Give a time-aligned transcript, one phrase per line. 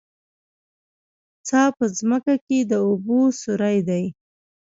[1.47, 4.03] څا په ځمکه کې د اوبو سوری دی